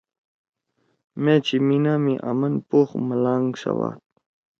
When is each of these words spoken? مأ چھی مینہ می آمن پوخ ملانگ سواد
مأ 1.23 1.33
چھی 1.45 1.57
مینہ 1.67 1.93
می 2.03 2.13
آمن 2.29 2.53
پوخ 2.67 2.89
ملانگ 3.07 3.49
سواد 3.61 3.97